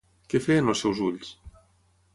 [0.33, 1.31] Què feien els seus ulls?